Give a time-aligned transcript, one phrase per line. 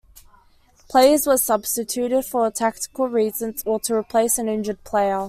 [0.89, 5.19] Players were substituted for tactical reasons or to replace an injured player.